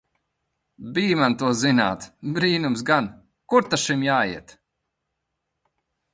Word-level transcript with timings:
Bij 0.93 1.11
man 1.19 1.33
to 1.41 1.47
zināt! 1.63 2.03
Brīnums 2.39 2.81
gan! 2.89 3.05
Kur 3.53 3.63
ta 3.71 3.77
šim 3.83 4.01
jāiet! 4.09 4.57